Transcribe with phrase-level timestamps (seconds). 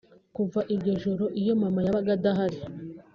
[0.35, 2.57] Kuva iryo ijoro iyo mama yabaga adahari